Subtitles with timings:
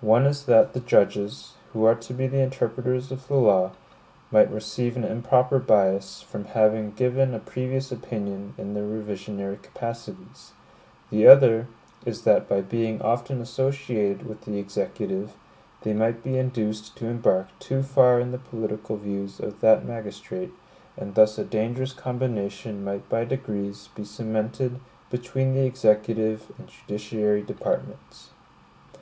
[0.00, 3.70] One is that the judges, who are to be the interpreters of the law,
[4.32, 10.54] might receive an improper bias, from having given a previous opinion in their revisionary capacities;
[11.08, 11.68] the other
[12.04, 15.34] is that by being often associated with the Executive,
[15.82, 20.50] they might be induced to embark too far in the political views of that magistrate,
[20.96, 24.80] and thus a dangerous combination might by degrees be cemented
[25.12, 28.30] between the executive and judiciary departments.